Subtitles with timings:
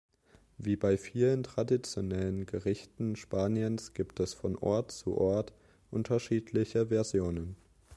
[0.57, 5.53] Wie bei vielen traditionellen Gerichten Spaniens gibt es von Ort zu Ort
[5.91, 7.55] unterschiedliche Versionen.